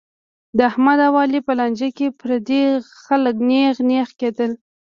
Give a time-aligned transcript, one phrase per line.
[0.57, 2.63] د احمد او علي په لانجه کې پردي
[3.05, 4.51] خلک نېغ نېغ کېدل.